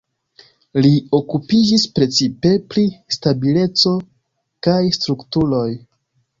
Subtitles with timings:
[0.85, 2.87] Li okupiĝis precipe pri
[3.19, 3.95] stabileco
[4.69, 5.71] kaj strukturoj.